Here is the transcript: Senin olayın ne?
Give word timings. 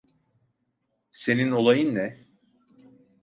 Senin 1.11 1.51
olayın 1.51 1.95
ne? 1.95 2.27